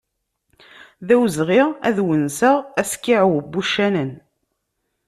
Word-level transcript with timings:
D 1.07 1.09
awezɣi 1.15 1.63
ad 1.87 1.97
wenseɣ 2.05 2.55
askiɛew 2.81 3.33
n 3.43 3.47
wucanen. 3.51 4.11